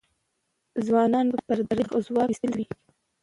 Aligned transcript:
غازیانو 0.85 1.31
به 1.31 1.39
پردی 1.67 1.83
ځواک 2.05 2.27
ایستلی 2.29 2.55
وي. 2.67 2.75